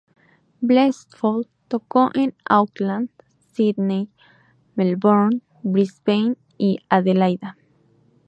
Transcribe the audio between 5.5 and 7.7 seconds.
Brisbane y Adelaida.